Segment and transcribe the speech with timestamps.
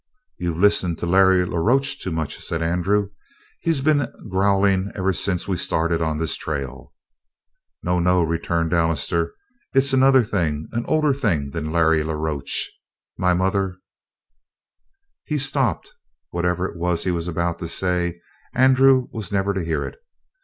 [0.39, 3.11] "You've listened to Larry la Roche too much," said Andrew.
[3.59, 6.95] "He's been growling ever since we started on this trail."
[7.83, 9.35] "No, no!" returned Allister.
[9.75, 12.71] "It's another thing, an older thing than Larry la Roche.
[13.19, 13.77] My mother"
[15.31, 15.93] He stopped.
[16.31, 18.21] Whatever it was that he was about to say,
[18.55, 19.97] Andrew was never to hear it.